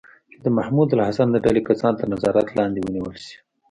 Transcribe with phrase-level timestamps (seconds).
[0.31, 3.35] چې د محمود الحسن د ډلې کسان تر نظارت لاندې ونیول شي.